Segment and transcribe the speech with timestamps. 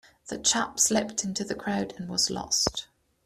[0.29, 2.87] The chap slipped into the crowd and was lost.